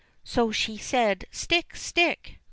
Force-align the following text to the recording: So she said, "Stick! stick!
So 0.23 0.51
she 0.51 0.77
said, 0.77 1.25
"Stick! 1.29 1.75
stick! 1.75 2.39